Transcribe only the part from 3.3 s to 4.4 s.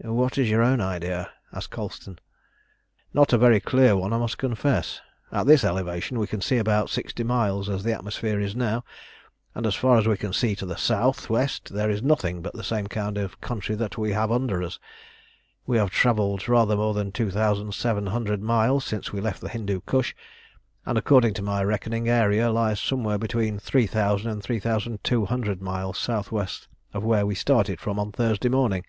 a very clear one, I must